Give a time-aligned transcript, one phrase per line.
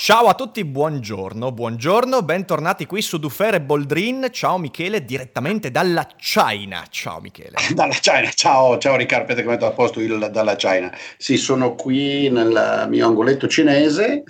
[0.00, 4.28] Ciao a tutti, buongiorno, buongiorno, bentornati qui su Dufer e Boldrin.
[4.30, 6.84] Ciao Michele, direttamente dalla China.
[6.88, 7.56] Ciao Michele.
[7.74, 10.96] Dalla China, ciao, ciao Riccardo, metto a posto il dalla China.
[11.16, 14.22] Sì, sono qui nel mio angoletto cinese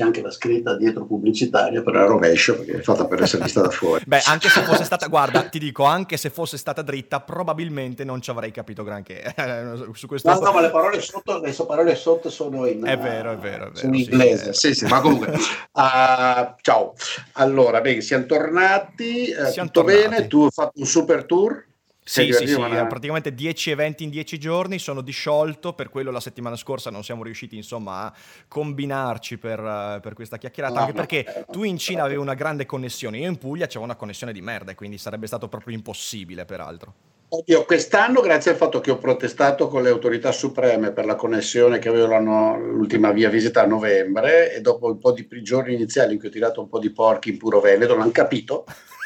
[0.00, 3.60] c'è anche la scritta dietro pubblicitaria per la rovescio perché è fatta per essere vista
[3.60, 4.02] da fuori.
[4.06, 8.22] Beh, anche se fosse stata, guarda, ti dico, anche se fosse stata dritta, probabilmente non
[8.22, 9.34] ci avrei capito granché.
[9.92, 10.32] Su questo...
[10.32, 13.66] No, no, ma le parole sotto, le parole sotto sono in, è vero, è vero,
[13.66, 14.54] è vero, in inglese.
[14.54, 15.32] Sì, sì, ma comunque.
[15.32, 16.94] uh, ciao.
[17.32, 20.08] Allora, beh, siamo tornati, uh, siamo tutto tornati.
[20.08, 21.68] bene, tu hai fatto un super tour.
[22.10, 22.88] Sì, sì, sì, una...
[22.88, 27.22] praticamente 10 eventi in 10 giorni, sono disciolto, per quello la settimana scorsa non siamo
[27.22, 28.12] riusciti insomma a
[28.48, 32.18] combinarci per, uh, per questa chiacchierata, no, anche no, perché no, tu in Cina avevi
[32.18, 35.72] una grande connessione, io in Puglia c'avevo una connessione di merda, quindi sarebbe stato proprio
[35.76, 36.94] impossibile peraltro.
[37.28, 41.78] Oddio, quest'anno, grazie al fatto che ho protestato con le autorità supreme per la connessione
[41.78, 46.18] che avevano l'ultima via visita a novembre e dopo un po' di giorni iniziali in
[46.18, 48.64] cui ho tirato un po' di porchi in puro Veneto, l'hanno capito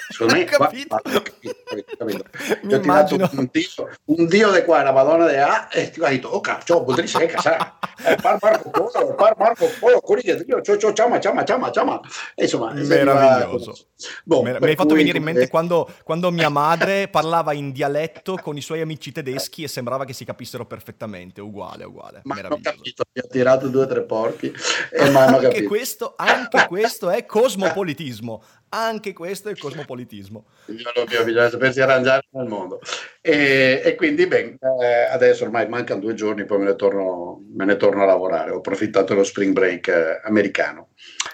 [0.09, 1.00] secondo me capito.
[1.03, 1.56] Va, va, capito,
[1.97, 2.25] capito.
[2.62, 3.28] Mi immagino.
[3.32, 6.41] Un dio, un dio di qua, la Madonna di A, e ti ha detto, oh
[6.41, 7.72] cazzo, potrei essere casare.
[8.04, 12.00] Eh, par Marco Polo, par Marco Polo, con il ciao, ciao, ciao, ciao, ciao, ciao.
[12.34, 13.75] Insomma, meraviglioso.
[14.25, 18.56] Boh, mi hai fatto venire in mente quando, quando mia madre parlava in dialetto con
[18.56, 22.21] i suoi amici tedeschi e sembrava che si capissero perfettamente, uguale, uguale.
[22.25, 24.53] Ma hanno capito, mi ha tirato due o tre porchi
[24.91, 25.69] e mi hanno capito.
[25.69, 28.42] Questo, anche questo è cosmopolitismo
[28.74, 30.46] anche questo è il cosmopolitismo.
[30.66, 32.80] Bisogna sapersi arrangiare nel mondo.
[33.20, 37.64] E, e quindi, beh, eh, adesso ormai mancano due giorni, poi me ne torno, me
[37.64, 38.50] ne torno a lavorare.
[38.50, 40.88] Ho approfittato dello spring break eh, americano.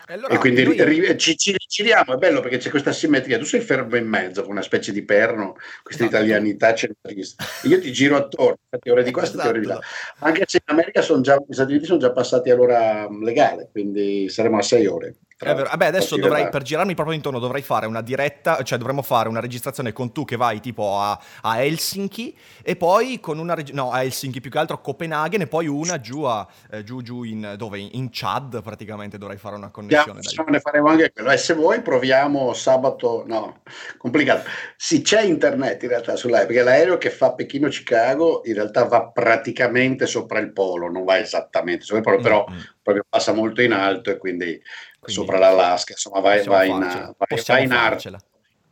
[0.07, 0.85] E, allora, e quindi noi...
[0.85, 3.39] ri, ci, ci giriamo, è bello perché c'è questa simmetria.
[3.39, 6.23] Tu sei fermo in mezzo con una specie di perno, questa esatto.
[6.23, 7.45] italianità centrista.
[7.63, 9.49] Io ti giro attorno, infatti ore di qua, esatto.
[9.49, 9.81] ore di là.
[10.19, 14.29] Anche se in America sono già, gli Stati Uniti sono già passati all'ora legale, quindi
[14.29, 15.15] saremo a sei ore.
[15.41, 15.71] È vero.
[15.71, 19.41] Vabbè, adesso dovrei, per girarmi proprio intorno, dovrei fare una diretta, cioè dovremmo fare una
[19.41, 23.91] registrazione con tu che vai tipo a, a Helsinki e poi con una reg- no,
[23.91, 27.23] a Helsinki più che altro a Copenaghen e poi una giù a eh, giù giù
[27.23, 30.21] in dove in Chad praticamente dovrei fare una connessione.
[30.23, 31.31] Yeah, ne faremo anche quello.
[31.31, 33.63] E se vuoi proviamo sabato, no,
[33.97, 34.47] complicato.
[34.77, 40.05] Sì, c'è internet in realtà sull'aereo, perché l'aereo che fa Pechino-Chicago in realtà va praticamente
[40.05, 42.61] sopra il polo, non va esattamente sopra il polo, però mm-hmm.
[42.83, 44.61] proprio passa molto in alto e quindi
[45.01, 48.19] quindi sopra l'Alaska, insomma vai, vai, in, vai, vai, in Artico,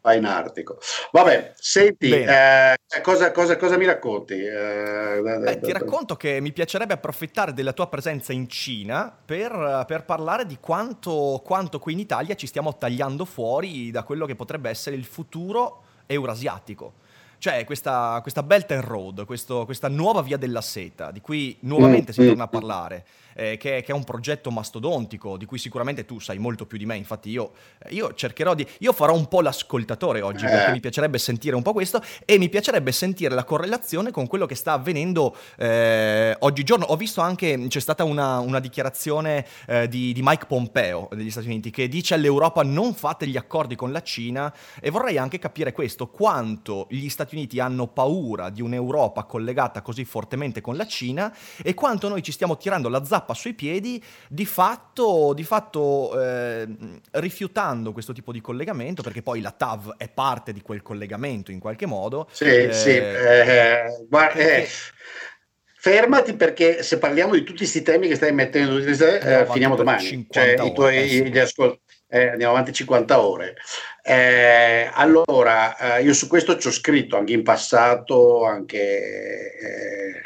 [0.03, 0.79] vai in Artico.
[1.11, 4.35] Vabbè, senti, eh, cosa, cosa, cosa, mi racconti?
[4.35, 10.05] Eh, Beh, ti racconto che mi piacerebbe approfittare della tua presenza in Cina per, per
[10.05, 14.69] parlare di quanto, quanto qui in Italia ci stiamo tagliando fuori da quello che potrebbe
[14.69, 17.07] essere il futuro eurasiatico.
[17.39, 22.11] Cioè questa, questa Belt and Road, questo, questa nuova via della seta, di cui nuovamente
[22.11, 23.05] mm, si torna a parlare
[23.39, 26.85] eh, che, che, è un progetto mastodontico di cui sicuramente tu sai molto più di
[26.85, 26.97] me.
[26.97, 28.67] Infatti, io, eh, io cercherò di.
[28.81, 30.49] Io farò un po' l'ascoltatore oggi eh.
[30.49, 34.45] perché mi piacerebbe sentire un po' questo e mi piacerebbe sentire la correlazione con quello
[34.45, 36.87] che sta avvenendo eh, oggigiorno.
[36.87, 41.47] Ho visto anche c'è stata una, una dichiarazione eh, di, di, Mike Pompeo degli Stati
[41.47, 45.73] Uniti che dice all'Europa non fate gli accordi con la Cina e vorrei anche capire
[45.73, 51.35] questo: quanto gli Stati Uniti hanno paura di un'Europa collegata così fortemente con la Cina
[51.63, 56.67] e quanto noi ci stiamo tirando la zappa sui piedi, di fatto, di fatto eh,
[57.13, 61.59] rifiutando questo tipo di collegamento, perché poi la TAV è parte di quel collegamento in
[61.59, 62.29] qualche modo.
[62.31, 62.91] Sì, eh, sì.
[62.91, 64.39] Eh, guarda.
[64.39, 64.69] Eh,
[65.81, 70.27] fermati perché se parliamo di tutti questi temi che stai mettendo, eh, finiamo domani.
[70.29, 73.57] Cioè, i tuoi, gli ascolti eh, andiamo avanti 50 ore.
[74.03, 78.79] Eh, allora, eh, io su questo ci ho scritto anche in passato, anche,
[79.59, 80.23] eh,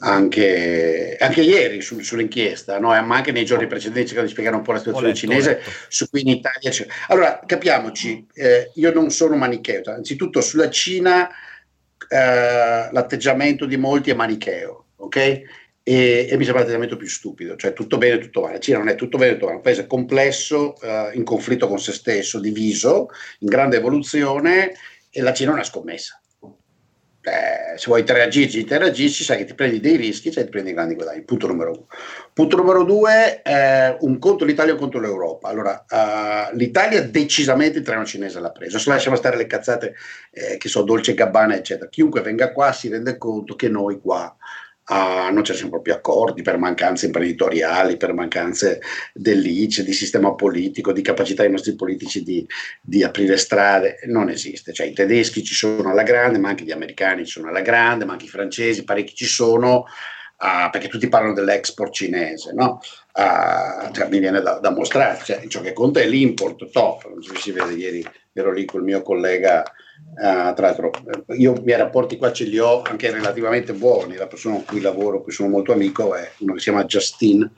[0.00, 2.88] anche, anche ieri su, sull'inchiesta, no?
[3.02, 6.08] ma anche nei giorni precedenti cercando di spiegare un po' la situazione letto, cinese, su
[6.10, 6.86] cui in Italia c'è.
[7.08, 11.28] Allora, capiamoci, eh, io non sono manicheo, anzitutto sulla Cina
[12.08, 15.42] eh, l'atteggiamento di molti è manicheo, ok?
[15.82, 18.54] E, e mi sembra l'atteggiamento più stupido, cioè tutto bene, tutto male.
[18.54, 21.68] La Cina non è tutto bene, tutto male, è un paese complesso, eh, in conflitto
[21.68, 23.08] con se stesso, diviso,
[23.40, 24.72] in grande evoluzione
[25.10, 26.20] e la Cina è una scommessa.
[27.22, 30.94] Eh, se vuoi interagirci, interagisci, sai che ti prendi dei rischi, cioè ti prendi grandi
[30.94, 31.22] guadagni.
[31.22, 31.86] Punto numero uno.
[32.32, 35.48] Punto numero due, eh, un conto l'Italia e un conto l'Europa.
[35.48, 38.78] Allora, uh, l'Italia decisamente il treno cinese l'ha preso.
[38.78, 39.94] Se lasciamo stare le cazzate
[40.30, 41.90] eh, che sono Dolce Gabbana, eccetera.
[41.90, 44.34] Chiunque venga qua si rende conto che noi qua
[44.90, 48.80] Uh, non ci sono proprio accordi per mancanze imprenditoriali, per mancanze
[49.14, 52.44] dell'ICE, di sistema politico, di capacità dei nostri politici di,
[52.80, 54.72] di, aprire strade, non esiste.
[54.72, 58.04] Cioè, I tedeschi ci sono alla grande, ma anche gli americani ci sono alla grande,
[58.04, 62.80] ma anche i francesi, parecchi ci sono, uh, perché tutti parlano dell'export cinese, no?
[63.14, 67.22] Uh, cioè, mi viene da, da mostrare, cioè, ciò che conta è l'import top, non
[67.22, 69.62] so se si vede ieri, ero lì con il mio collega
[70.20, 70.90] Uh, tra l'altro,
[71.28, 74.16] io i miei rapporti qua ce li ho anche relativamente buoni.
[74.16, 77.50] La persona con cui lavoro, cui sono molto amico, è uno che si chiama Justin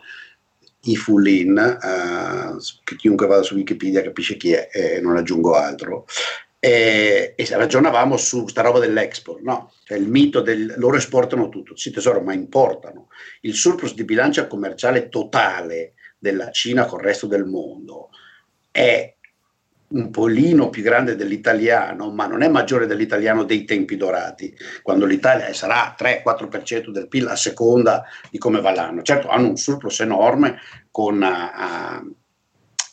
[0.84, 6.06] Ifulin, uh, chiunque vada su Wikipedia capisce chi è e non aggiungo altro.
[6.64, 9.72] E, e ragionavamo su questa roba dell'export, no?
[9.84, 13.08] Cioè il mito del loro esportano tutto, sì tesoro, ma importano.
[13.40, 18.10] Il surplus di bilancia commerciale totale della Cina con il resto del mondo
[18.70, 19.16] è
[19.92, 25.52] un polino più grande dell'italiano, ma non è maggiore dell'italiano dei tempi dorati, quando l'Italia
[25.52, 29.02] sarà 3-4% del PIL a seconda di come va l'anno.
[29.02, 30.58] Certo, hanno un surplus enorme
[30.90, 32.14] con, uh,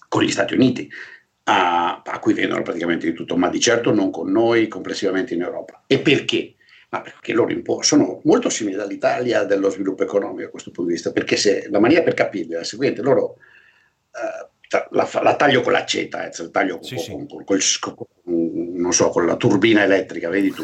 [0.08, 4.12] con gli Stati Uniti, uh, a cui vendono praticamente di tutto, ma di certo non
[4.12, 5.84] con noi complessivamente in Europa.
[5.88, 6.56] E perché?
[6.90, 10.96] Ma perché loro impo- sono molto simili all'Italia dello sviluppo economico a questo punto di
[10.96, 13.38] vista, perché se la maniera per capirlo è la seguente, loro...
[14.92, 17.12] La, la, taglio con l'accetta, eh, la taglio sì, con, sì.
[17.12, 20.64] Con, con, con, so, con, la turbina elettrica, vedi tu.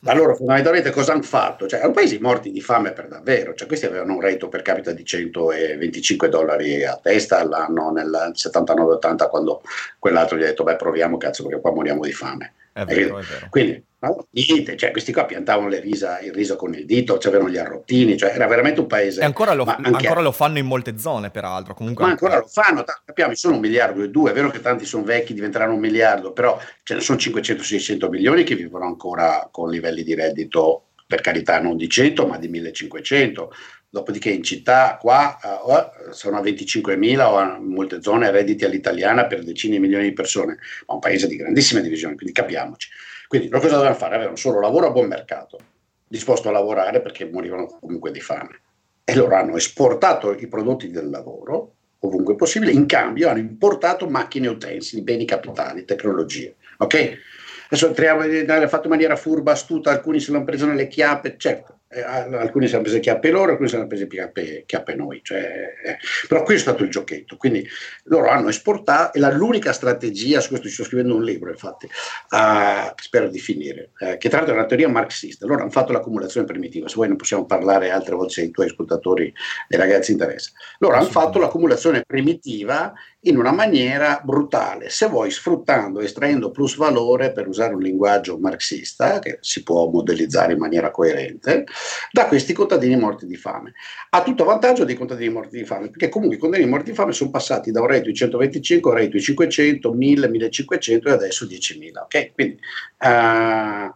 [0.00, 1.66] Ma loro fondamentalmente cosa hanno fatto?
[1.66, 4.92] Cioè, erano paesi morti di fame per davvero, cioè, questi avevano un reddito per capita
[4.92, 9.62] di 125 dollari a testa all'anno nel 79-80 quando
[9.98, 12.52] quell'altro gli ha detto beh proviamo cazzo perché qua moriamo di fame.
[12.72, 13.46] È vero, è vero.
[13.50, 17.58] Quindi No, niente, cioè, questi qua piantavano risa, il riso con il dito, avevano gli
[17.58, 19.20] arrottini, cioè era veramente un paese.
[19.20, 21.74] E ancora lo, ancora lo fanno in molte zone, peraltro.
[21.74, 24.86] Comunque ma ancora lo fanno, capiamo, sono un miliardo e due, è vero che tanti
[24.86, 29.68] sono vecchi, diventeranno un miliardo, però ce ne sono 500-600 milioni che vivono ancora con
[29.68, 33.52] livelli di reddito, per carità, non di 100, ma di 1500.
[33.92, 39.42] Dopodiché in città qua uh, sono a 25.000 o in molte zone redditi all'italiana per
[39.42, 42.88] decine di milioni di persone, ma un paese di grandissime divisioni, quindi capiamoci.
[43.26, 44.14] Quindi cosa dovevano fare?
[44.14, 45.58] Avevano solo lavoro a buon mercato,
[46.06, 48.60] disposto a lavorare perché morivano comunque di fame.
[49.04, 54.48] E loro hanno esportato i prodotti del lavoro ovunque possibile, in cambio hanno importato macchine
[54.48, 56.56] utensili, beni capitali, tecnologie.
[56.78, 57.18] Ok?
[57.66, 61.79] Adesso entriamo, l'hanno fatto in maniera furba, astuta, alcuni se l'hanno preso nelle chiappe, certo,
[61.92, 65.74] eh, alcuni si hanno preso chiappe loro, alcuni si hanno preso chiappe, chiappe noi, cioè,
[65.84, 65.98] eh.
[66.28, 67.66] però qui è stato il giochetto, quindi
[68.04, 72.92] loro hanno esportato e l'unica strategia, su questo ci sto scrivendo un libro infatti, uh,
[72.94, 76.46] spero di finire, uh, che tra l'altro è una teoria marxista, loro hanno fatto l'accumulazione
[76.46, 79.32] primitiva, se vuoi ne possiamo parlare altre volte se i tuoi ascoltatori
[79.68, 82.92] e ragazzi interessa, loro hanno fatto l'accumulazione primitiva
[83.24, 89.18] in una maniera brutale, se vuoi sfruttando, estraendo plus valore, per usare un linguaggio marxista,
[89.18, 91.64] che si può modellizzare in maniera coerente,
[92.10, 93.72] da questi contadini morti di fame.
[94.10, 97.12] A tutto vantaggio dei contadini morti di fame, perché comunque i contadini morti di fame
[97.12, 101.12] sono passati da un reddito di 125 a un reddito di 500, 1000, 1500 e
[101.12, 101.98] adesso 10.000.
[101.98, 102.32] Ok?
[102.34, 102.58] Quindi
[102.98, 103.94] uh,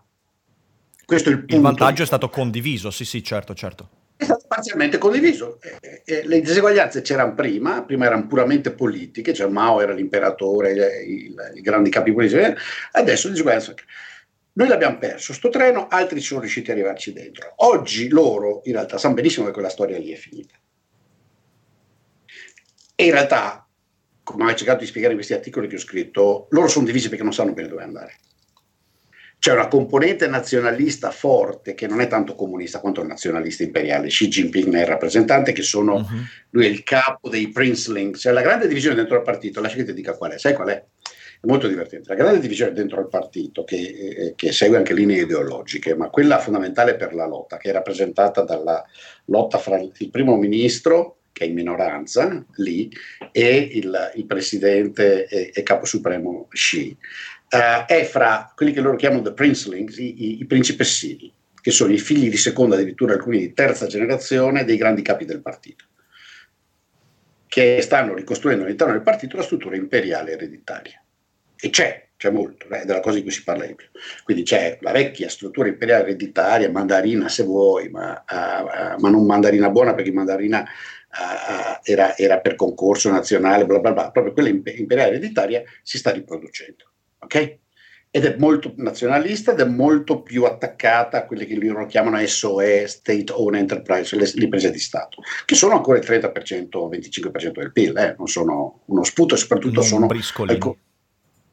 [1.04, 1.54] questo è il punto.
[1.54, 5.58] Il vantaggio è stato condiviso, sì sì, certo, certo è stato parzialmente condiviso.
[5.60, 11.34] Eh, eh, le diseguaglianze c'erano prima, prima erano puramente politiche, cioè Mao era l'imperatore, i,
[11.60, 12.54] grandi capi politici,
[12.92, 13.74] adesso le diseguaglianze.
[14.56, 17.52] Noi l'abbiamo perso, sto treno, altri sono riusciti ad arrivarci dentro.
[17.56, 20.54] Oggi loro in realtà sanno benissimo che quella storia lì è finita.
[22.94, 23.68] E in realtà,
[24.22, 27.24] come ho cercato di spiegare in questi articoli che ho scritto, loro sono divisi perché
[27.24, 28.18] non sanno bene dove andare
[29.44, 34.08] c'è una componente nazionalista forte che non è tanto comunista quanto nazionalista imperiale.
[34.08, 36.24] Xi Jinping è il rappresentante, che sono, uh-huh.
[36.48, 39.84] lui è il capo dei Princeling, c'è la grande divisione dentro il partito, lascia che
[39.84, 40.82] ti dica qual è, sai qual è?
[41.40, 42.08] È molto divertente.
[42.08, 46.38] La grande divisione dentro il partito, che, eh, che segue anche linee ideologiche, ma quella
[46.38, 48.84] fondamentale per la lotta, che è rappresentata dalla
[49.26, 52.88] lotta fra il primo ministro che è in minoranza lì,
[53.32, 56.96] e il, il presidente e, e, capo supremo Xi,
[57.50, 61.92] uh, è fra quelli che loro chiamano the princelings, i, i, i principessini, che sono
[61.92, 65.86] i figli di seconda, addirittura alcuni di terza generazione dei grandi capi del partito,
[67.48, 71.03] che stanno ricostruendo all'interno del partito la struttura imperiale ereditaria.
[71.64, 73.86] E c'è, c'è molto, è della cosa di cui si parla di più.
[74.22, 79.24] Quindi c'è la vecchia struttura imperiale ereditaria, mandarina se vuoi, ma, uh, uh, ma non
[79.24, 84.50] mandarina buona perché mandarina uh, era, era, per concorso nazionale, bla bla bla, proprio quella
[84.50, 86.84] imperiale ereditaria si sta riproducendo.
[87.20, 87.58] Ok?
[88.10, 92.86] Ed è molto nazionalista ed è molto più attaccata a quelle che loro chiamano SOE,
[92.88, 97.52] State Owned Enterprise, le, le imprese di Stato, che sono ancora il 30% o 25%
[97.52, 98.14] del PIL, eh?
[98.18, 100.08] non sono uno sputo e soprattutto non sono...
[100.46, 100.76] Ecco,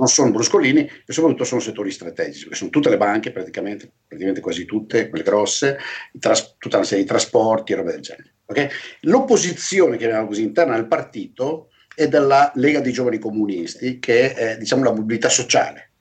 [0.02, 4.42] non sono bruscolini e soprattutto sono settori strategici, perché sono tutte le banche, praticamente, praticamente
[4.42, 5.78] quasi tutte, quelle grosse,
[6.20, 8.34] tras- tutta una serie di trasporti e roba del genere.
[8.46, 8.68] Okay?
[9.02, 14.84] L'opposizione, chiamiamola così, interna al partito è della Lega dei Giovani Comunisti, che è diciamo,
[14.84, 15.92] la mobilità sociale.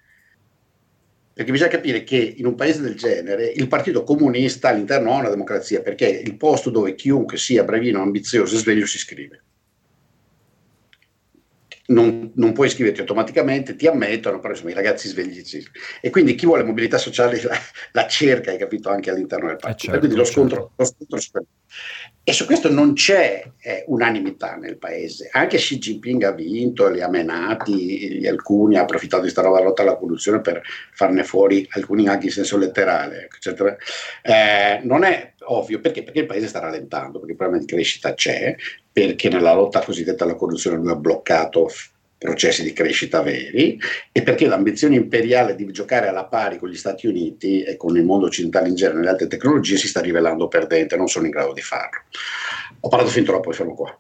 [1.35, 5.29] Perché bisogna capire che in un paese del genere il partito comunista all'interno ha una
[5.29, 9.45] democrazia, perché è il posto dove chiunque sia bravino, ambizioso e sveglio si iscrive
[11.91, 15.43] non, non, puoi iscriverti automaticamente, ti ammettono, però insomma i ragazzi svegli
[16.01, 17.57] E quindi chi vuole mobilità sociale la,
[17.93, 19.77] la cerca, hai capito, anche all'interno del partito.
[19.77, 21.05] Eh certo, quindi lo scontro, certo.
[21.09, 21.49] lo scontro
[22.23, 25.31] e su questo non c'è eh, unanimità nel paese.
[25.33, 29.83] Anche Xi Jinping ha vinto, li ha menati, alcuni ha approfittato di questa nuova lotta
[29.83, 30.61] alla corruzione per
[30.93, 33.77] farne fuori alcuni anche in senso letterale, eccetera.
[34.23, 36.03] Eh, non è ovvio perché?
[36.03, 38.55] Perché il paese sta rallentando, perché il problema di crescita c'è,
[39.07, 41.71] perché nella lotta cosiddetta alla corruzione lui ha bloccato
[42.19, 43.81] processi di crescita veri
[44.13, 48.05] e perché l'ambizione imperiale di giocare alla pari con gli Stati Uniti e con il
[48.05, 51.31] mondo occidentale in genere e le altre tecnologie si sta rivelando perdente, non sono in
[51.31, 52.03] grado di farlo.
[52.81, 53.99] Ho parlato fin troppo e fermo qua.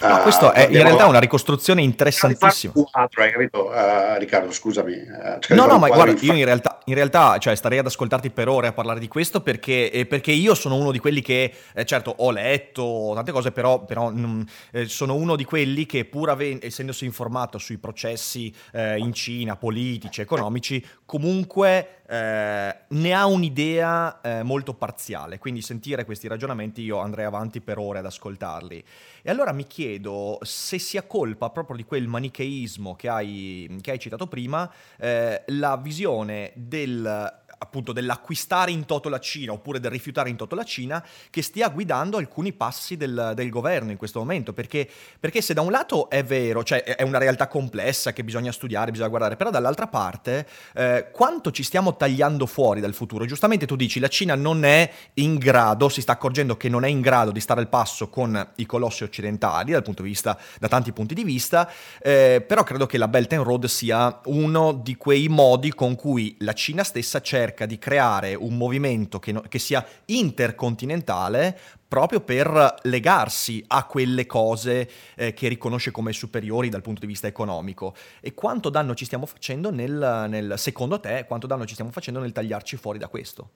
[0.00, 2.72] No, uh, questo è in realtà una ricostruzione interessantissima.
[2.72, 4.52] Quattro, hai capito, uh, Riccardo?
[4.52, 4.92] Scusami.
[4.92, 8.48] Uh, no, no, ma guarda, io in realtà, in realtà cioè, starei ad ascoltarti per
[8.48, 11.84] ore a parlare di questo perché, eh, perché io sono uno di quelli che, eh,
[11.84, 16.30] certo, ho letto tante cose, però, però mh, eh, sono uno di quelli che, pur
[16.30, 24.20] ave- essendosi informato sui processi eh, in Cina, politici, economici, comunque eh, ne ha un'idea
[24.22, 28.82] eh, molto parziale, quindi sentire questi ragionamenti io andrei avanti per ore ad ascoltarli.
[29.22, 33.98] E allora mi chiedo se sia colpa proprio di quel manicheismo che hai, che hai
[33.98, 40.30] citato prima, eh, la visione del appunto dell'acquistare in toto la Cina oppure del rifiutare
[40.30, 44.52] in toto la Cina che stia guidando alcuni passi del, del governo in questo momento.
[44.52, 44.88] Perché,
[45.18, 48.90] perché, se da un lato è vero cioè è una realtà complessa che bisogna studiare
[48.90, 53.24] bisogna guardare però dall'altra parte eh, quanto ci stiamo tagliando fuori dal futuro?
[53.24, 56.88] Giustamente tu dici la Cina non è in grado si sta accorgendo che non è
[56.88, 60.68] in grado di stare al passo con i colossi occidentali dal punto di vista da
[60.68, 64.96] tanti punti di vista eh, però credo che la Belt and Road sia uno di
[64.96, 69.40] quei modi con cui la Cina stessa cerca cerca di creare un movimento che, no,
[69.40, 76.82] che sia intercontinentale proprio per legarsi a quelle cose eh, che riconosce come superiori dal
[76.82, 77.94] punto di vista economico.
[78.20, 82.20] E quanto danno ci stiamo facendo nel, nel secondo te, quanto danno ci stiamo facendo
[82.20, 83.50] nel tagliarci fuori da questo?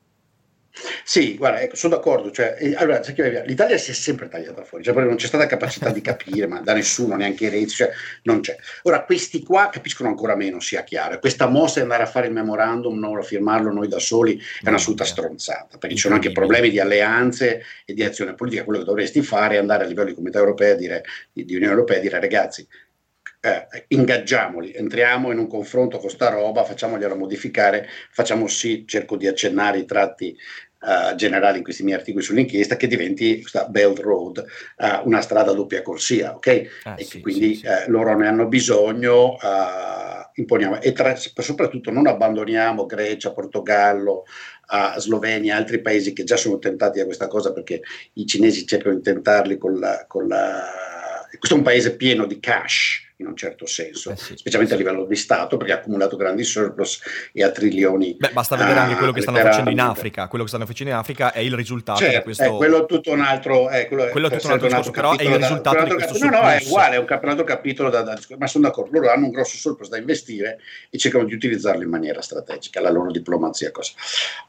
[1.04, 2.30] Sì, guarda, ecco, sono d'accordo.
[2.30, 3.00] Cioè, allora,
[3.44, 6.72] l'Italia si è sempre tagliata fuori, cioè, non c'è stata capacità di capire, ma da
[6.72, 7.90] nessuno, neanche Renzi, cioè,
[8.22, 8.56] non c'è.
[8.82, 11.18] Ora, questi qua capiscono ancora meno, sia chiaro.
[11.18, 14.68] Questa mossa di andare a fare il memorandum, non a firmarlo noi da soli, è
[14.68, 18.64] un'assoluta stronzata, perché ci sono anche problemi di alleanze e di azione politica.
[18.64, 21.72] Quello che dovresti fare è andare a livello di comunità europea, dire, di, di Unione
[21.72, 22.66] Europea, e dire ragazzi,
[23.44, 29.26] eh, ingaggiamoli, entriamo in un confronto con sta roba, facciamogliela modificare, facciamo sì, cerco di
[29.26, 30.36] accennare i tratti
[30.82, 34.44] uh, generali in questi miei articoli sull'inchiesta, che diventi questa Belt Road
[34.76, 36.80] uh, una strada a doppia corsia, ok?
[36.84, 37.66] Ah, e sì, quindi sì, sì.
[37.66, 39.36] Uh, loro ne hanno bisogno,
[40.34, 44.24] imponiamo, e tra, soprattutto non abbandoniamo Grecia, Portogallo,
[44.96, 47.82] Slovenia, altri paesi che già sono tentati da questa cosa perché
[48.14, 50.64] i cinesi cercano di tentarli con la, con la...
[51.28, 54.82] Questo è un paese pieno di cash, in un certo senso, eh sì, specialmente sì.
[54.82, 57.00] a livello di Stato, perché ha accumulato grandi surplus
[57.32, 58.16] e a trilioni.
[58.18, 60.28] Beh, basta vedere anche quello che stanno facendo in Africa.
[60.28, 62.42] Quello che stanno facendo in Africa è il risultato di questo.
[62.42, 63.68] È quello tutto un altro.
[63.68, 66.18] È quello, quello è tutto un altro, discorso, però è il risultato da, di questo
[66.18, 68.64] cap- No, no, è uguale, è un, cap- un altro capitolo da, da, ma sono
[68.64, 68.98] d'accordo.
[68.98, 70.58] Loro hanno un grosso surplus da investire
[70.90, 73.70] e cercano di utilizzarlo in maniera strategica, la loro diplomazia.
[73.70, 73.92] Cosa.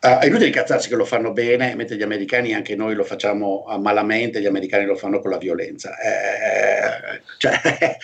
[0.01, 3.65] Uh, è inutile incazzarsi che lo fanno bene, mentre gli americani, anche noi lo facciamo
[3.79, 5.97] malamente, gli americani lo fanno con la violenza.
[5.99, 7.97] Eh, cioè,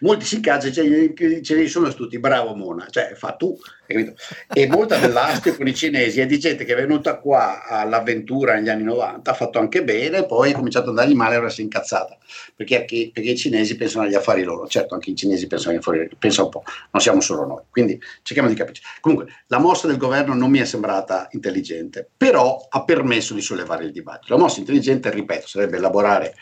[0.00, 3.56] molti si incazza e i cinesi sono astuti, bravo Mona, cioè fa tu,
[3.86, 8.68] e molta dell'astio con i cinesi è di gente che è venuta qua all'avventura negli
[8.68, 11.60] anni 90, ha fatto anche bene, poi ha cominciato ad andargli male e ora si
[11.60, 12.16] è incazzata,
[12.54, 15.98] perché, perché, i cinesi pensano agli affari loro, certo anche i cinesi pensano agli affari
[15.98, 18.82] loro, pensa un po', non siamo solo noi, quindi cerchiamo di capirci.
[19.00, 23.84] Comunque, la mossa del governo non mi è sembrata intelligente, però ha permesso di sollevare
[23.84, 24.34] il dibattito.
[24.34, 26.34] La mossa intelligente, ripeto, sarebbe elaborare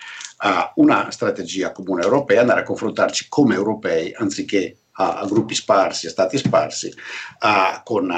[0.43, 6.07] uh, una strategia comune europea, andare a confrontarci come europei anziché a, a gruppi sparsi,
[6.07, 6.93] a stati sparsi,
[7.39, 8.13] a, con,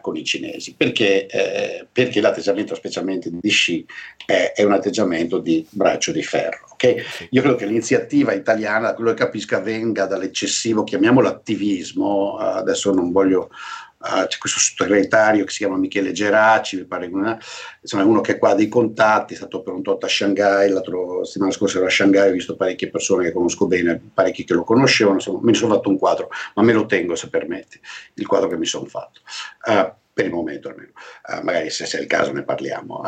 [0.00, 3.84] con, i cinesi, perché, eh, perché, l'atteggiamento specialmente di Xi
[4.26, 6.68] è, è, un atteggiamento di braccio di ferro.
[6.72, 7.02] Okay?
[7.30, 13.10] Io credo che l'iniziativa italiana, da quello che capisca, venga dall'eccessivo, chiamiamolo attivismo, adesso non
[13.10, 13.50] voglio
[14.00, 17.38] Uh, c'è questo segretario che si chiama Michele Geraci, mi pare una,
[17.82, 20.82] insomma, uno che ha qua dei contatti, è stato per un tot a Shanghai, la
[21.22, 24.64] settimana scorsa ero a Shanghai, ho visto parecchie persone che conosco bene, parecchi che lo
[24.64, 27.78] conoscevano, insomma, ne sono fatto un quadro, ma me lo tengo se permetti,
[28.14, 29.20] il quadro che mi sono fatto.
[29.66, 30.92] Uh, per il momento almeno,
[31.28, 33.02] uh, magari se, se, è il caso ne parliamo.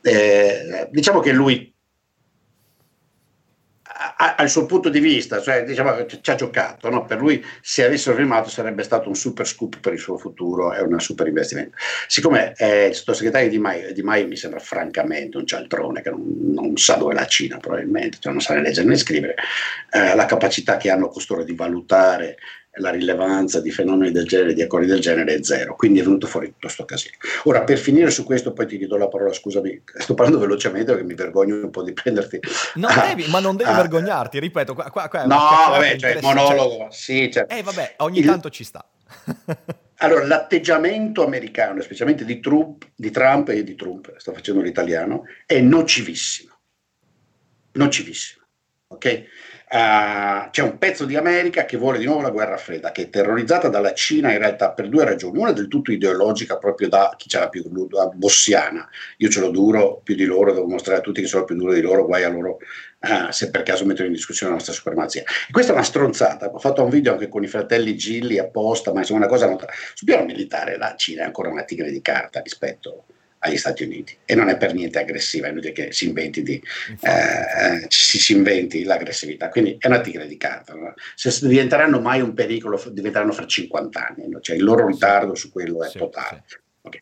[0.00, 1.73] Eh, diciamo che lui
[4.16, 7.04] al suo punto di vista, cioè, diciamo, ci ha giocato, no?
[7.04, 10.82] per lui se avessero firmato sarebbe stato un super scoop per il suo futuro e
[10.82, 11.76] un super investimento.
[12.08, 16.24] Siccome è il sottosegretario di Mai, di Mai mi sembra francamente un cialtrone che non,
[16.52, 19.36] non, sa dove è la Cina probabilmente, cioè non sa né leggere né scrivere,
[19.90, 22.36] eh, la capacità che hanno costoro di valutare
[22.76, 26.26] la rilevanza di fenomeni del genere, di accordi del genere è zero, quindi è venuto
[26.26, 27.14] fuori tutto questo casino.
[27.44, 31.06] Ora, per finire su questo, poi ti do la parola, scusami, sto parlando velocemente perché
[31.06, 32.40] mi vergogno un po' di prenderti.
[32.74, 35.36] Non ah, devi, ma non devi ah, vergognarti, ripeto, qua, qua, qua No,
[35.70, 37.30] vabbè, cioè il monologo, sì.
[37.30, 38.84] Cioè, eh, vabbè, ogni il, tanto ci sta.
[39.98, 45.60] allora, l'atteggiamento americano, specialmente di Trump, di Trump e di Trump, sto facendo l'italiano, è
[45.60, 46.52] nocivissimo.
[47.72, 48.44] Nocivissimo,
[48.88, 49.24] ok?
[49.66, 53.10] Uh, c'è un pezzo di America che vuole di nuovo la guerra fredda, che è
[53.10, 55.38] terrorizzata dalla Cina in realtà per due ragioni.
[55.38, 58.88] Una del tutto ideologica, proprio da chi ce l'ha più da bossiana.
[59.16, 61.72] Io ce l'ho duro più di loro, devo mostrare a tutti che sono più duro
[61.72, 62.58] di loro, guai a loro
[63.00, 65.22] uh, se per caso mettono in discussione la nostra supremazia.
[65.22, 66.50] E questa è una stronzata.
[66.50, 69.58] Ho fatto un video anche con i fratelli Gilli apposta, ma insomma una cosa non...
[69.94, 73.06] Sul piano militare la Cina è ancora una tigre di carta rispetto
[73.44, 76.62] agli Stati Uniti e non è per niente aggressiva, è inutile che si inventi, di,
[77.00, 80.74] eh, si, si, inventi l'aggressività, quindi è una tigre di carta.
[80.74, 80.94] No?
[81.14, 84.40] Se diventeranno mai un pericolo, diventeranno fra 50 anni, no?
[84.40, 86.42] cioè il loro ritardo su quello è sì, totale.
[86.46, 86.56] Sì.
[86.82, 87.00] Okay.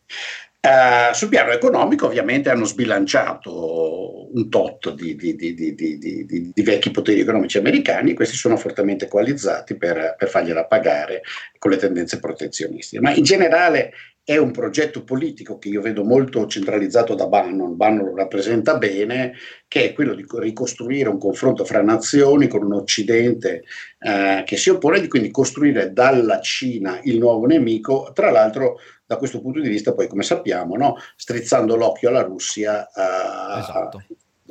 [0.63, 7.19] Uh, sul piano economico ovviamente hanno sbilanciato un tot di, di, di, di, vecchi poteri
[7.19, 11.21] economici americani questi sono fortemente coalizzati per, per fargliela pagare
[11.59, 13.01] con le tendenze protezionistiche.
[13.01, 13.91] Ma in generale
[14.25, 19.33] è un progetto politico che io vedo molto centralizzato da Bannon, Bannon lo rappresenta bene,
[19.67, 23.63] che è quello di ricostruire un confronto fra nazioni con un Occidente
[23.99, 29.17] eh, che si oppone, di quindi costruire dalla Cina il nuovo nemico, tra l'altro da
[29.17, 30.95] questo punto di vista poi come sappiamo, no?
[31.17, 34.03] strizzando l'occhio alla Russia eh, esatto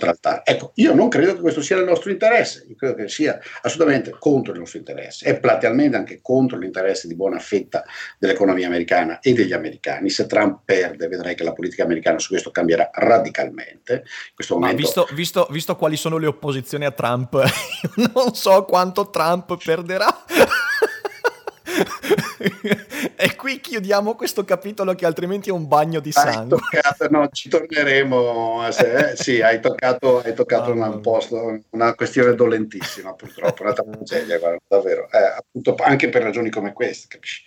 [0.02, 0.42] trattare.
[0.44, 4.10] Ecco, io non credo che questo sia il nostro interesse, io credo che sia assolutamente
[4.18, 7.84] contro il nostro interesse, è platealmente anche contro l'interesse di buona fetta
[8.18, 10.10] dell'economia americana e degli americani.
[10.10, 14.02] Se Trump perde, vedrai che la politica americana su questo cambierà radicalmente.
[14.48, 14.58] Momento...
[14.58, 17.40] Ma visto, visto, visto quali sono le opposizioni a Trump,
[18.12, 20.24] non so quanto Trump perderà.
[23.16, 26.58] e qui chiudiamo questo capitolo che altrimenti è un bagno di sangue.
[26.58, 28.70] Toccato, no, ci torneremo.
[28.70, 33.72] Se, eh, sì, hai toccato, hai toccato una, un posto, una questione dolentissima, purtroppo, una
[33.72, 35.08] tragedia, guarda, davvero.
[35.10, 37.42] Eh, appunto, anche per ragioni come queste, capisci?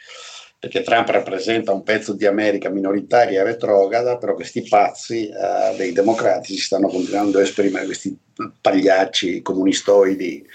[0.57, 5.91] Perché Trump rappresenta un pezzo di America minoritaria e retrograda, però questi pazzi eh, dei
[5.91, 8.17] democratici stanno continuando a esprimere questi
[8.61, 10.45] pagliacci comunistoidi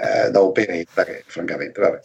[0.00, 2.00] eh, da operetta che francamente, vabbè.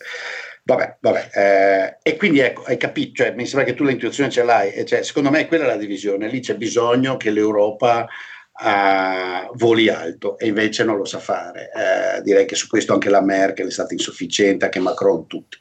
[0.66, 1.30] Vabbè, vabbè.
[1.34, 5.04] Eh, e quindi ecco, hai capito, cioè, mi sembra che tu l'intuizione ce l'hai, cioè,
[5.04, 8.08] secondo me quella è la divisione, lì c'è bisogno che l'Europa
[8.54, 11.70] uh, voli alto e invece non lo sa fare.
[11.76, 15.58] Eh, direi che su questo anche la Merkel è stata insufficiente, anche Macron, tutti.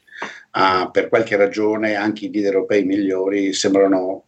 [0.53, 4.25] Uh, per qualche ragione anche i leader europei migliori sembrano,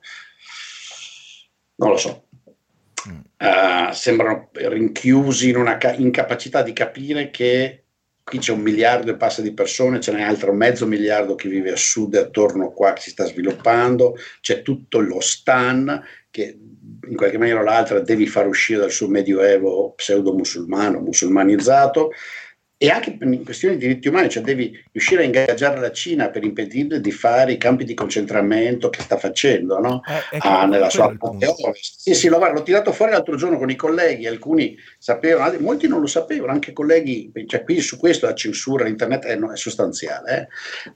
[1.76, 2.28] non lo so,
[3.06, 7.85] uh, sembrano rinchiusi in una ca- incapacità di capire che
[8.26, 11.72] qui c'è un miliardo e passa di persone, ce n'è altro mezzo miliardo che vive
[11.72, 16.58] a sud e attorno qua che si sta sviluppando, c'è tutto lo stan che
[17.08, 22.12] in qualche maniera o l'altra devi far uscire dal suo medioevo pseudo musulmano, musulmanizzato
[22.78, 26.44] e anche in questioni di diritti umani, cioè devi riuscire a ingaggiare la Cina per
[26.44, 30.02] impedirle di fare i campi di concentramento che sta facendo no?
[30.32, 32.00] eh, ah, nella sua parte ovest.
[32.00, 36.02] Sì, sì, lo, l'ho tirato fuori l'altro giorno con i colleghi, alcuni sapevano, molti non
[36.02, 40.50] lo sapevano, anche colleghi, cioè qui su questo la censura, l'internet è, no, è sostanziale.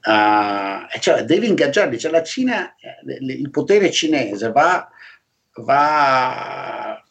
[0.03, 0.11] Eh?
[0.11, 4.85] Uh, cioè, devi ingaggiarli, cioè la Cina, eh, il potere cinese va,
[5.55, 7.01] va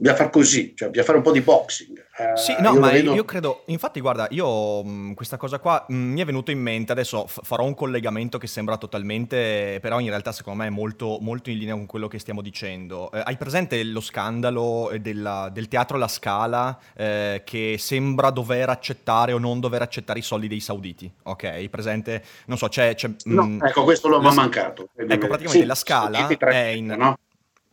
[0.00, 1.98] bisogna fare così, cioè bisogna fare un po' di boxing.
[2.16, 3.14] Eh, sì, no, io ma vedo...
[3.14, 6.92] io credo, infatti guarda, io mh, questa cosa qua mh, mi è venuto in mente,
[6.92, 11.18] adesso f- farò un collegamento che sembra totalmente, però in realtà secondo me è molto,
[11.20, 13.12] molto in linea con quello che stiamo dicendo.
[13.12, 19.32] Eh, hai presente lo scandalo della, del teatro La Scala eh, che sembra dover accettare
[19.32, 21.12] o non dover accettare i soldi dei sauditi?
[21.24, 22.24] Ok, presente?
[22.46, 22.94] Non so, c'è...
[22.94, 24.88] c'è no, ecco, questo lo mi mancato.
[24.96, 26.86] Ecco, praticamente sì, La Scala è in...
[26.86, 27.18] No?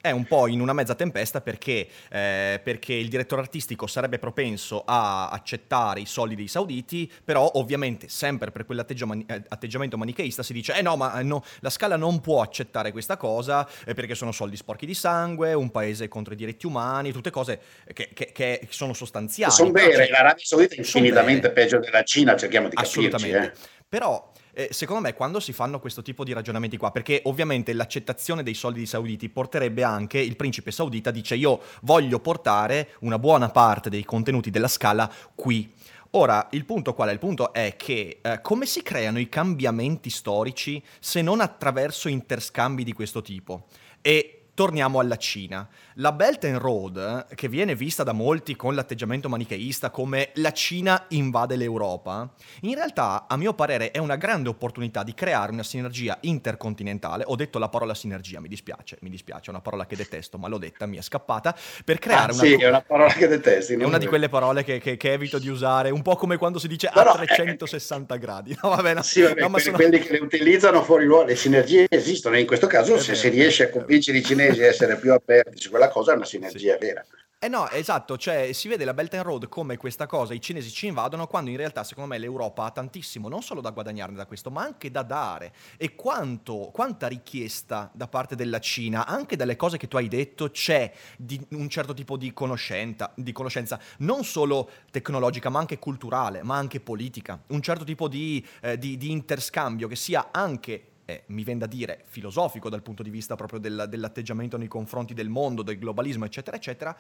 [0.08, 4.84] È un po' in una mezza tempesta perché, eh, perché, il direttore artistico sarebbe propenso
[4.86, 10.76] a accettare i soldi dei sauditi, però ovviamente sempre per quell'atteggiamento eh, manicheista si dice
[10.76, 14.32] eh no, ma eh, no, la Scala non può accettare questa cosa eh, perché sono
[14.32, 17.60] soldi sporchi di sangue, un paese contro i diritti umani, tutte cose
[17.94, 19.52] che, che, che sono sostanziali.
[19.52, 23.06] Sono vere, l'Arabia Saudita è infinitamente peggio della Cina, cerchiamo di capirci.
[23.06, 23.54] Assolutamente.
[23.54, 23.76] Eh.
[23.88, 28.42] Però eh, secondo me quando si fanno questo tipo di ragionamenti qua, perché ovviamente l'accettazione
[28.42, 33.92] dei soldi sauditi porterebbe anche, il principe saudita dice io voglio portare una buona parte
[33.92, 35.72] dei contenuti della scala qui.
[36.12, 37.12] Ora, il punto qual è?
[37.12, 42.84] Il punto è che eh, come si creano i cambiamenti storici se non attraverso interscambi
[42.84, 43.68] di questo tipo?
[44.02, 45.70] E torniamo alla Cina.
[46.00, 51.06] La Belt and Road, che viene vista da molti con l'atteggiamento manicheista come la Cina
[51.10, 52.28] invade l'Europa,
[52.62, 57.24] in realtà, a mio parere, è una grande opportunità di creare una sinergia intercontinentale.
[57.28, 60.48] Ho detto la parola sinergia, mi dispiace, mi dispiace, è una parola che detesto, ma
[60.48, 61.56] l'ho detta, mi è scappata.
[61.86, 62.44] Per creare ah, una...
[62.44, 63.74] Sì, è una parola che detesti.
[63.74, 66.58] È una di quelle parole che, che, che, evito di usare, un po' come quando
[66.58, 68.58] si dice a 360 eh, gradi.
[68.60, 69.04] No, vabbè, no.
[69.04, 69.76] Sì, vabbè, no, sono...
[69.76, 73.12] quelli che le utilizzano fuori luogo, le sinergie esistono, e in questo caso è se
[73.12, 76.16] vero, si riesce a convincere i cinesi a essere più aperti su quella cosa è
[76.16, 76.80] una sinergia sì.
[76.80, 77.06] vera.
[77.40, 80.72] Eh no, esatto, cioè si vede la Belt and Road come questa cosa, i cinesi
[80.72, 84.26] ci invadono, quando in realtà secondo me l'Europa ha tantissimo, non solo da guadagnarne da
[84.26, 85.54] questo, ma anche da dare.
[85.78, 90.50] E quanto, quanta richiesta da parte della Cina, anche dalle cose che tu hai detto,
[90.50, 96.42] c'è di un certo tipo di conoscenza, di conoscenza non solo tecnologica, ma anche culturale,
[96.42, 101.24] ma anche politica, un certo tipo di, eh, di, di interscambio che sia anche eh,
[101.28, 105.30] mi viene da dire, filosofico dal punto di vista proprio del, dell'atteggiamento nei confronti del
[105.30, 106.96] mondo, del globalismo, eccetera, eccetera,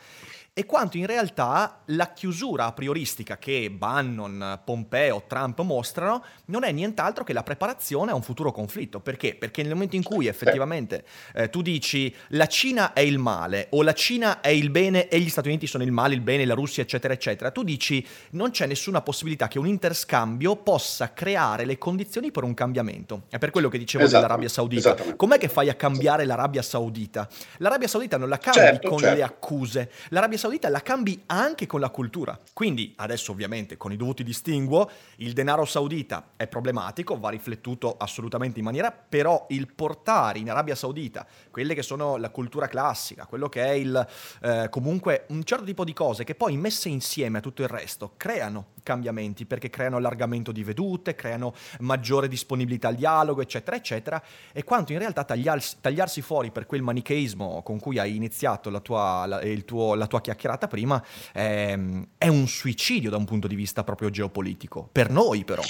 [0.54, 6.72] e quanto in realtà la chiusura a prioristica che Bannon, Pompeo, Trump mostrano non è
[6.72, 9.02] nient'altro che la preparazione a un futuro conflitto.
[9.02, 9.36] Perché?
[9.36, 13.84] Perché nel momento in cui effettivamente eh, tu dici la Cina è il male o
[13.84, 16.54] la Cina è il bene e gli Stati Uniti sono il male, il bene, la
[16.54, 21.78] Russia, eccetera, eccetera, tu dici non c'è nessuna possibilità che un interscambio possa creare le
[21.78, 23.24] condizioni per un cambiamento.
[23.28, 24.96] È per quello che dicevo esatto, dell'Arabia Saudita.
[25.16, 27.28] Com'è che fai a cambiare l'Arabia Saudita?
[27.58, 29.16] L'Arabia Saudita non la cambi certo, con certo.
[29.16, 32.40] le accuse, l'Arabia Saudita la cambi anche con la cultura.
[32.54, 38.60] Quindi adesso ovviamente con i dovuti distinguo, il denaro saudita è problematico, va riflettuto assolutamente
[38.60, 43.50] in maniera, però il portare in Arabia Saudita quelle che sono la cultura classica, quello
[43.50, 44.08] che è il
[44.42, 48.14] eh, comunque un certo tipo di cose che poi messe insieme a tutto il resto
[48.18, 54.64] creano cambiamenti perché creano allargamento di vedute, creano maggiore disponibilità al dialogo, eccetera, eccetera, e
[54.64, 59.26] quanto in realtà tagliarsi, tagliarsi fuori per quel manicheismo con cui hai iniziato la tua,
[59.26, 61.78] la, tuo, la tua chiacchierata prima è,
[62.18, 65.64] è un suicidio da un punto di vista proprio geopolitico, per noi però.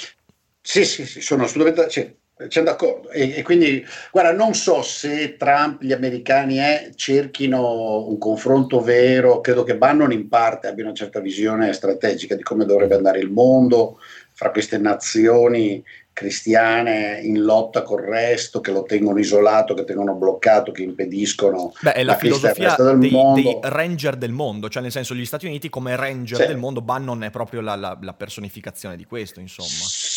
[0.62, 1.89] Sì, sì, sì, sono assolutamente...
[1.89, 2.15] Cioè,
[2.49, 3.10] siamo d'accordo.
[3.10, 9.41] E, e, quindi, guarda, non so se Trump, gli americani eh, cerchino un confronto vero,
[9.41, 13.32] credo che Bannon in parte abbia una certa visione strategica di come dovrebbe andare il
[13.32, 13.99] mondo
[14.34, 15.84] fra queste nazioni
[16.17, 21.93] cristiane in lotta col resto, che lo tengono isolato, che tengono bloccato, che impediscono Beh,
[21.93, 25.45] è la, la filosofia del dei, dei, ranger del mondo, cioè nel senso gli Stati
[25.45, 26.47] Uniti come ranger sì.
[26.47, 29.67] del mondo, Bannon è proprio la, la, la personificazione di questo, insomma.
[29.69, 30.16] Sì,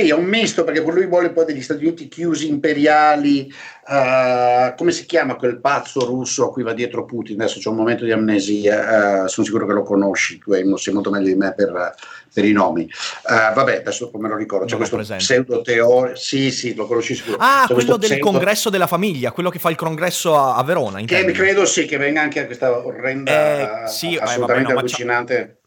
[0.00, 3.52] è un misto perché lui vuole poi degli Stati Uniti chiusi imperiali,
[3.86, 7.40] uh, come si chiama quel pazzo russo a cui va dietro Putin?
[7.40, 11.10] Adesso c'è un momento di amnesia, uh, sono sicuro che lo conosci, tu sei molto
[11.10, 11.94] meglio di me per,
[12.32, 12.82] per i nomi.
[13.28, 17.36] Uh, vabbè, adesso come lo ricordo, c'è questo pseudo teoria, sì sì, lo conosci sicuro.
[17.38, 18.30] Ah, c'è quello del pseudo...
[18.30, 21.00] congresso della famiglia, quello che fa il congresso a, a Verona.
[21.00, 24.78] Che credo sì, che venga anche a questa orrenda, eh, sì, assolutamente eh, vabbè, no,
[24.78, 25.58] allucinante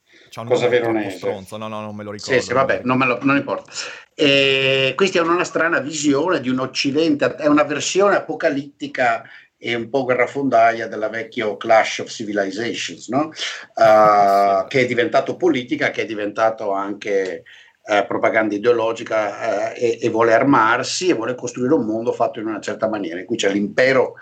[0.46, 1.18] cosa veronese.
[1.18, 1.58] Stronzo.
[1.58, 2.40] No, no, non me lo ricordo.
[2.40, 3.72] Sì, sì, vabbè, non, lo, non importa.
[4.20, 9.22] E questi hanno una strana visione di un Occidente, è una versione apocalittica
[9.56, 13.30] e un po' guerrafondaia della vecchio Clash of Civilizations, no?
[13.76, 17.44] uh, che è diventato politica, che è diventato anche
[17.84, 22.48] uh, propaganda ideologica uh, e, e, vuole armarsi e vuole costruire un mondo fatto in
[22.48, 24.16] una certa maniera, in cui c'è l'impero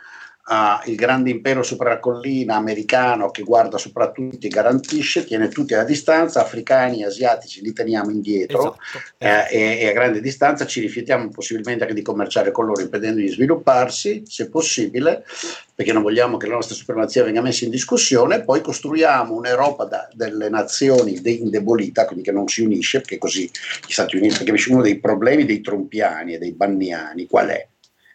[0.48, 5.74] ha il grande impero sopra la collina americano che guarda sopra tutti, garantisce, tiene tutti
[5.74, 9.12] alla distanza, africani, asiatici li teniamo indietro esatto.
[9.18, 13.26] Eh, e, e, a grande distanza ci rifiutiamo possibilmente anche di commerciare con loro impedendogli
[13.26, 15.26] di svilupparsi, se possibile,
[15.74, 20.08] perché non vogliamo che la nostra supremazia venga messa in discussione, poi costruiamo un'Europa da,
[20.14, 23.50] delle nazioni de- indebolita, quindi che non si unisce, perché così
[23.86, 27.68] gli Stati Uniti, perché uno dei problemi dei trompiani e dei banniani, qual è?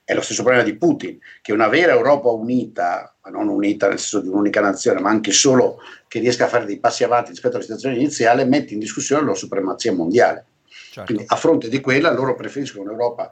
[0.05, 3.99] È lo stesso problema di Putin, che una vera Europa unita, ma non unita nel
[3.99, 7.55] senso di un'unica nazione, ma anche solo che riesca a fare dei passi avanti rispetto
[7.55, 10.47] alla situazione iniziale, mette in discussione la loro supremazia mondiale.
[10.67, 11.05] Certo.
[11.05, 13.31] Quindi a fronte di quella loro preferiscono un'Europa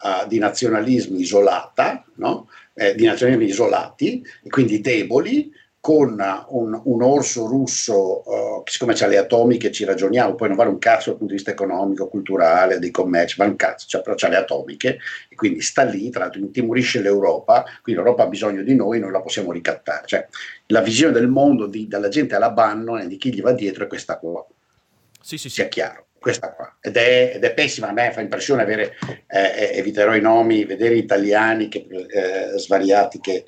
[0.00, 2.48] uh, di nazionalismi isolata, no?
[2.74, 5.52] eh, di nazionalismi isolati, e quindi deboli,
[5.84, 6.18] con
[6.48, 10.70] un, un, orso russo uh, che siccome c'ha le atomiche ci ragioniamo, poi non vale
[10.70, 14.14] un cazzo dal punto di vista economico, culturale, di commercio, ma un cazzo, cioè, però
[14.16, 18.62] c'ha le atomiche e quindi sta lì, tra l'altro intimorisce l'Europa, quindi l'Europa ha bisogno
[18.62, 20.06] di noi, noi la possiamo ricattare.
[20.06, 20.26] Cioè,
[20.68, 23.84] la visione del mondo di, dalla gente alla banno e di chi gli va dietro
[23.84, 24.42] è questa qua.
[25.20, 25.56] Sì, sì, sì.
[25.56, 29.72] Sia chiaro questa qua ed è, ed è, pessima, a me fa impressione avere, eh,
[29.74, 33.44] eviterò i nomi, vedere italiani che, eh, svariati che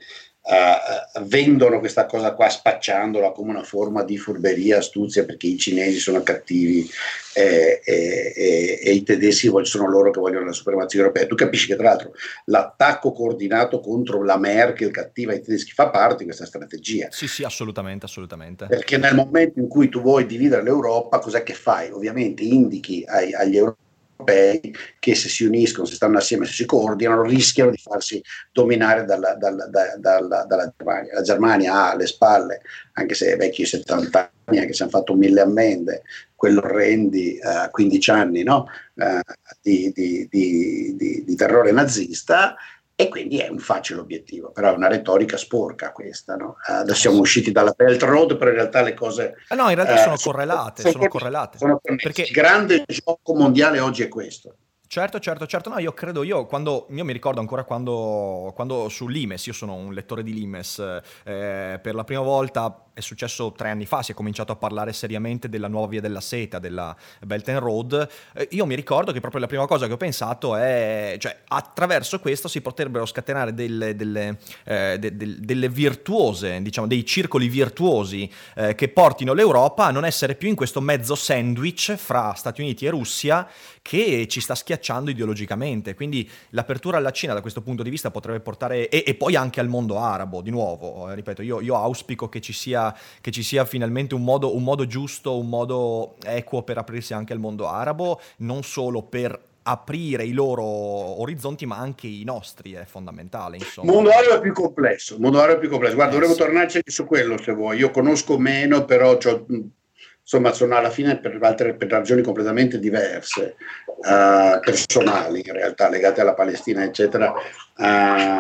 [0.46, 5.98] uh, vendono questa cosa qua spacciandola come una forma di furberia, astuzia, perché i cinesi
[5.98, 6.88] sono cattivi
[7.35, 11.26] e, e, e, e i tedeschi sono loro che vogliono la supremazia europea.
[11.26, 12.12] Tu capisci che tra l'altro
[12.46, 17.09] l'attacco coordinato contro la Merkel cattiva ai tedeschi fa parte di questa strategia.
[17.11, 18.66] Sì, sì, assolutamente, assolutamente.
[18.66, 21.90] Perché nel momento in cui tu vuoi dividere l'Europa, cos'è che fai?
[21.90, 23.85] Ovviamente indichi ai, agli europei
[24.16, 29.05] europei che se si uniscono, se stanno assieme, se si coordinano, rischiano di farsi dominare
[29.05, 31.14] dalla, dalla, dalla, dalla Germania.
[31.14, 32.62] La Germania ha alle spalle,
[32.94, 36.02] anche se è vecchio 70 anni, anche se hanno fatto mille ammende,
[36.35, 38.66] quello orrendi uh, 15 anni no?
[38.94, 39.20] uh,
[39.61, 42.57] di, di, di, di terrore nazista
[42.98, 46.35] e quindi è un facile obiettivo, però è una retorica sporca questa.
[46.35, 46.56] No?
[46.64, 49.35] Adesso siamo usciti dalla Belt Road, però in realtà le cose...
[49.48, 50.80] Eh no, in realtà sono, sono correlate.
[50.80, 51.59] Sono, sono correlate.
[51.59, 52.22] Sono perché...
[52.22, 54.56] Il grande gioco mondiale oggi è questo.
[54.87, 55.68] Certo, certo, certo.
[55.68, 59.74] No, io credo, io quando, io mi ricordo ancora quando, quando su Limes, io sono
[59.74, 60.78] un lettore di Limes,
[61.24, 64.94] eh, per la prima volta è successo tre anni fa, si è cominciato a parlare
[64.94, 68.09] seriamente della nuova via della seta, della Belt and Road.
[68.32, 72.20] Eh, io mi ricordo che proprio la prima cosa che ho pensato è, cioè, attraverso
[72.20, 78.30] questo si potrebbero scatenare delle, delle, eh, de, de, delle virtuose, diciamo, dei circoli virtuosi
[78.54, 82.87] eh, che portino l'Europa a non essere più in questo mezzo sandwich fra Stati Uniti
[82.87, 83.46] e Russia
[83.82, 85.94] che ci sta schiacciando ideologicamente.
[85.94, 89.61] Quindi l'apertura alla Cina da questo punto di vista potrebbe portare, e, e poi anche
[89.61, 92.85] al mondo arabo, di nuovo, eh, ripeto, io, io auspico che ci sia
[93.20, 97.33] che ci sia finalmente un modo, un modo giusto, un modo equo per aprirsi anche
[97.33, 102.85] al mondo arabo, non solo per aprire i loro orizzonti, ma anche i nostri, è
[102.85, 103.57] fondamentale.
[103.57, 103.88] Insomma.
[103.88, 105.14] Il mondo arabo è più complesso.
[105.14, 105.94] Il mondo arabo è più complesso.
[105.94, 106.40] Guarda, eh, dovremmo sì.
[106.44, 107.79] tornarci su quello se vuoi.
[107.79, 114.61] Io conosco meno, però insomma, sono alla fine per, altre, per ragioni completamente diverse, uh,
[114.61, 117.33] personali in realtà, legate alla Palestina, eccetera.
[117.77, 118.37] Uh,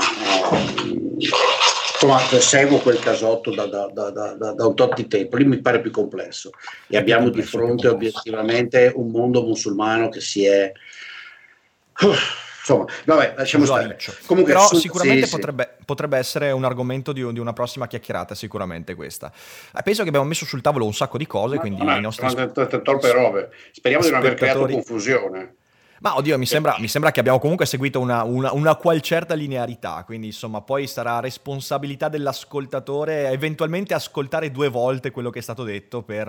[0.54, 1.18] uh,
[1.96, 4.10] insomma, seguo quel casotto da, da, da,
[4.52, 6.50] da, un tot di tempo, lì mi pare più complesso
[6.88, 10.70] e abbiamo di fronte obiettivamente un mondo musulmano che si è...
[12.68, 13.96] Insomma, vabbè, lasciamo stare.
[14.26, 15.84] Comunque, Però su, sicuramente sì, potrebbe, sì.
[15.84, 19.32] potrebbe, essere un argomento di, di, una prossima chiacchierata, sicuramente questa.
[19.72, 22.26] Eh, penso che abbiamo messo sul tavolo un sacco di cose, Ma quindi i nostri...
[22.26, 23.50] Troppe robe.
[23.70, 25.54] Speriamo di non aver creato confusione.
[26.00, 29.34] Ma oddio, mi sembra, mi sembra, che abbiamo comunque seguito una, una, una, qual certa
[29.34, 35.64] linearità, quindi insomma poi sarà responsabilità dell'ascoltatore eventualmente ascoltare due volte quello che è stato
[35.64, 36.28] detto per,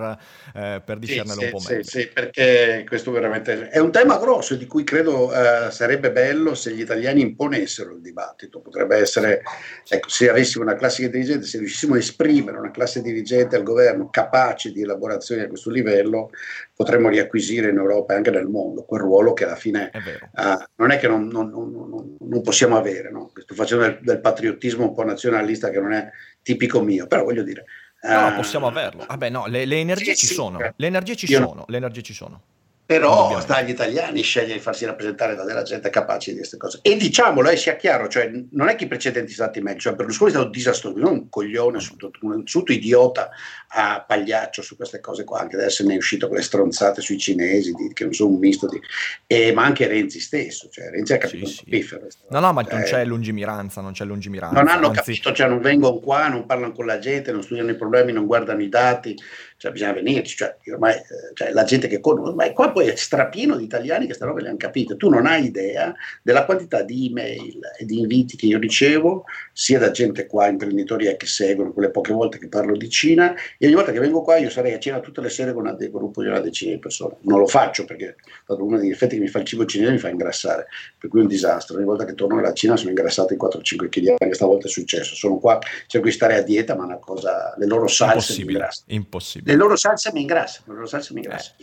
[0.56, 1.84] eh, per discernere sì, un po' sì, meglio.
[1.84, 6.56] Sì, sì, perché questo veramente è un tema grosso di cui credo eh, sarebbe bello
[6.56, 8.62] se gli italiani imponessero il dibattito.
[8.62, 9.42] Potrebbe essere,
[9.88, 14.10] ecco, se avessimo una classe dirigente, se riuscissimo a esprimere una classe dirigente al governo
[14.10, 16.30] capace di elaborazione a questo livello,
[16.78, 20.64] potremmo riacquisire in Europa e anche nel mondo quel ruolo che alla fine è uh,
[20.76, 23.10] non è che non, non, non, non possiamo avere.
[23.10, 23.32] No?
[23.34, 26.08] Sto facendo del, del, patriottismo un po' nazionalista che non è
[26.44, 27.66] tipico mio, però voglio dire...
[28.04, 29.06] No, uh, possiamo averlo.
[29.08, 30.60] Vabbè, no, le, le energie sì, ci sì, sono.
[30.60, 31.66] Le energie ci sono.
[31.68, 32.42] Le energie ci sono.
[32.88, 36.80] Però sta agli italiani scegliere di farsi rappresentare da della gente capace di queste cose.
[36.82, 40.32] E diciamolo, eh, sia chiaro, cioè, non è che i precedenti stati meglio, cioè, Berlusconi
[40.32, 41.80] è stato disastroso, non un coglione,
[42.22, 43.30] un tutto idiota
[43.68, 47.18] a pagliaccio su queste cose qua, anche adesso ne è uscito con le stronzate sui
[47.18, 48.80] cinesi, di, che non sono un misto di...
[49.28, 52.00] Eh, ma anche Renzi stesso, cioè Renzi ha capito sì, sì.
[52.30, 54.58] No, no, ma non c'è lungimiranza, non c'è lungimiranza.
[54.58, 55.00] Non hanno anzi...
[55.00, 58.26] capito, cioè non vengono qua, non parlano con la gente, non studiano i problemi, non
[58.26, 59.14] guardano i dati,
[59.58, 62.96] cioè bisogna venirci, cioè, ormai eh, cioè, la gente che conosce, ormai qua poi è
[62.96, 66.84] strapieno di italiani che queste robe le hanno capite, tu non hai idea della quantità
[66.84, 71.74] di email e di inviti che io ricevo, sia da gente qua, imprenditori che seguono,
[71.74, 74.74] quelle poche volte che parlo di Cina, e ogni volta che vengo qua io sarei
[74.74, 77.48] a cena tutte le sere con un gruppo di una decina di persone, non lo
[77.48, 78.16] faccio perché
[78.46, 80.68] uno degli effetti che mi fa il cibo cinese mi fa ingrassare,
[81.00, 83.90] per cui è un disastro, ogni volta che torno alla Cina sono ingrassato in 4-5
[83.90, 86.98] kg, anche stavolta è successo, sono qua, cerco di stare a dieta, ma è una
[86.98, 88.86] cosa, le loro salse ingrassano.
[88.90, 91.56] Impossibile le loro salse mi ingrassano, le loro salse mi ingrassano.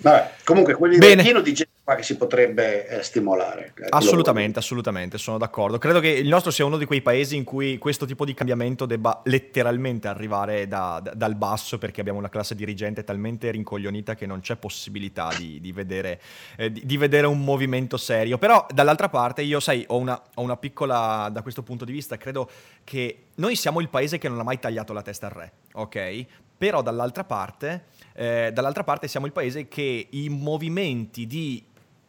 [0.00, 1.22] Vabbè, comunque quelli Bene.
[1.24, 3.72] pieno di gente che si potrebbe eh, stimolare.
[3.76, 5.78] Eh, assolutamente, assolutamente, sono d'accordo.
[5.78, 8.86] Credo che il nostro sia uno di quei paesi in cui questo tipo di cambiamento
[8.86, 14.26] debba letteralmente arrivare da, da, dal basso perché abbiamo una classe dirigente talmente rincoglionita che
[14.26, 16.20] non c'è possibilità di, di, vedere,
[16.56, 18.38] eh, di, di vedere, un movimento serio.
[18.38, 22.16] Però dall'altra parte io, sai, ho una, ho una piccola, da questo punto di vista,
[22.16, 22.48] credo
[22.84, 26.26] che noi siamo il paese che non ha mai tagliato la testa al re, ok?
[26.58, 31.64] Però dall'altra parte, eh, dall'altra parte siamo il paese che i movimenti di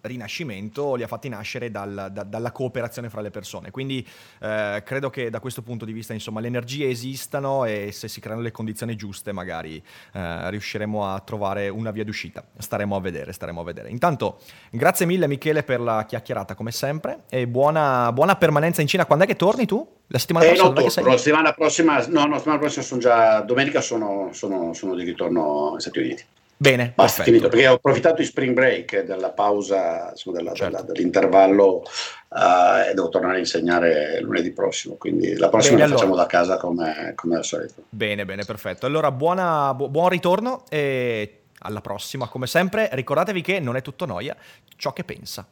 [0.10, 3.72] rinascimento li ha fatti nascere dal, da, dalla cooperazione fra le persone.
[3.72, 4.06] Quindi
[4.42, 8.20] eh, credo che da questo punto di vista insomma, le energie esistano e se si
[8.20, 9.82] creano le condizioni giuste magari
[10.14, 12.44] eh, riusciremo a trovare una via d'uscita.
[12.58, 13.90] Staremo a vedere, staremo a vedere.
[13.90, 14.40] Intanto
[14.72, 19.06] grazie mille Michele per la chiacchierata come sempre e buona, buona permanenza in Cina.
[19.06, 19.88] Quando è che torni tu?
[20.08, 20.68] La settimana eh, prossima?
[20.68, 24.74] No, torno, la settimana prossima, no, no, la settimana prossima sono già, domenica sono, sono,
[24.74, 26.24] sono di ritorno negli Stati Uniti.
[26.62, 30.76] Bene, basta, finito, perché ho approfittato di spring break, della pausa, insomma, della, certo.
[30.76, 31.84] della, dell'intervallo
[32.28, 36.00] uh, e devo tornare a insegnare lunedì prossimo, quindi la prossima bene, la allora.
[36.02, 37.84] facciamo da casa come, come, al solito.
[37.88, 38.86] Bene, bene, perfetto.
[38.86, 42.90] Allora buona, bu- buon ritorno e alla prossima, come sempre.
[42.92, 44.36] Ricordatevi che non è tutto noia
[44.76, 45.48] ciò che pensa.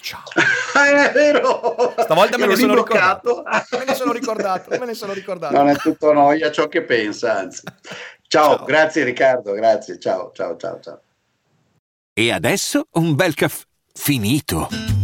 [0.00, 0.22] Ciao.
[0.32, 1.94] è vero.
[1.98, 3.42] Stavolta me ne sono ricordato.
[3.44, 5.54] me ne sono ricordato, me ne sono ricordato.
[5.54, 7.62] Non è tutto noia ciò che pensa, anzi.
[8.34, 9.96] Ciao, ciao, grazie Riccardo, grazie.
[10.00, 11.00] Ciao, ciao, ciao, ciao.
[12.12, 15.03] E adesso un bel caffè finito.